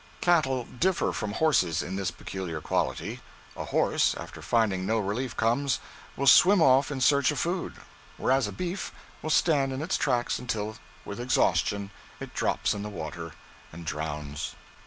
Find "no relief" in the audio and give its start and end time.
4.83-5.37